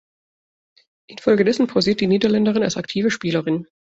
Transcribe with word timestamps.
Infolgedessen 1.07 1.67
pausiert 1.67 2.01
die 2.01 2.07
Niederländerin 2.07 2.63
als 2.63 2.75
aktive 2.75 3.11
Spielerin. 3.11 3.67